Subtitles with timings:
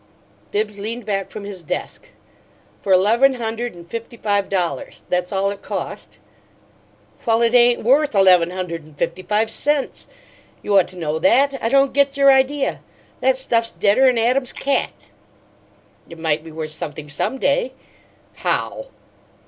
[0.49, 2.09] Bibbs leaned back from his desk.
[2.81, 5.03] "For eleven hundred and fifty five dollars.
[5.09, 6.17] That's all it cost."
[7.23, 10.07] "Well, it ain't worth eleven hundred and fifty five cents.
[10.63, 11.53] You ought to know that.
[11.61, 12.81] I don't get your idea.
[13.19, 14.93] That stuff's deader'n Adam's cat!"
[16.09, 17.73] "It might be worth something some day."
[18.37, 18.87] "How?"